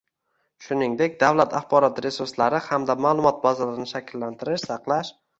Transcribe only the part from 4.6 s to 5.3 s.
saqlash